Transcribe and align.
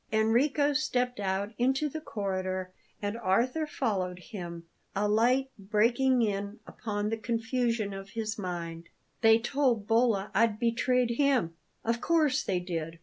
Enrico 0.11 0.73
stepped 0.73 1.19
out 1.19 1.53
into 1.59 1.87
the 1.87 2.01
corridor 2.01 2.71
and 3.03 3.15
Arthur 3.19 3.67
followed 3.67 4.17
him, 4.17 4.63
a 4.95 5.07
light 5.07 5.51
breaking 5.59 6.23
in 6.23 6.59
upon 6.65 7.09
the 7.09 7.17
confusion 7.17 7.93
of 7.93 8.09
his 8.09 8.35
mind. 8.35 8.89
"They 9.21 9.37
told 9.37 9.85
Bolla 9.85 10.31
I'd 10.33 10.57
betrayed 10.57 11.17
him? 11.19 11.53
Of 11.85 12.01
course 12.01 12.41
they 12.41 12.59
did! 12.59 12.97